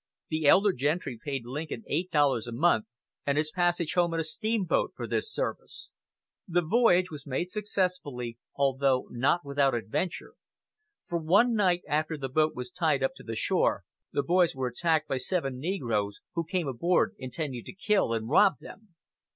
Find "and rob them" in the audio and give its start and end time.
18.11-18.95